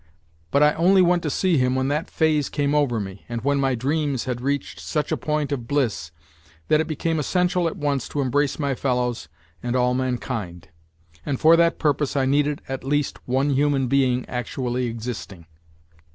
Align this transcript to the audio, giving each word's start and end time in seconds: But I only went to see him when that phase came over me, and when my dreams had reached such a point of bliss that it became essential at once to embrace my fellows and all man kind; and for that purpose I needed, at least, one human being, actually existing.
But 0.49 0.63
I 0.63 0.73
only 0.73 1.03
went 1.03 1.21
to 1.21 1.29
see 1.29 1.59
him 1.59 1.75
when 1.75 1.87
that 1.89 2.09
phase 2.09 2.49
came 2.49 2.73
over 2.73 2.99
me, 2.99 3.23
and 3.29 3.43
when 3.43 3.59
my 3.59 3.75
dreams 3.75 4.25
had 4.25 4.41
reached 4.41 4.79
such 4.79 5.11
a 5.11 5.15
point 5.15 5.51
of 5.51 5.67
bliss 5.67 6.09
that 6.69 6.81
it 6.81 6.87
became 6.87 7.19
essential 7.19 7.67
at 7.67 7.77
once 7.77 8.09
to 8.09 8.19
embrace 8.19 8.57
my 8.57 8.73
fellows 8.73 9.29
and 9.61 9.75
all 9.75 9.93
man 9.93 10.17
kind; 10.17 10.67
and 11.23 11.39
for 11.39 11.55
that 11.55 11.77
purpose 11.77 12.15
I 12.15 12.25
needed, 12.25 12.63
at 12.67 12.83
least, 12.83 13.19
one 13.27 13.51
human 13.51 13.87
being, 13.87 14.27
actually 14.27 14.87
existing. 14.87 15.45